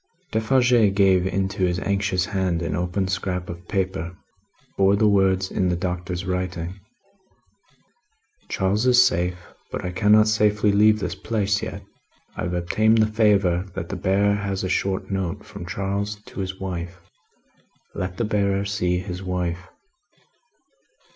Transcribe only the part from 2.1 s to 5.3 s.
hand, an open scrap of paper. It bore the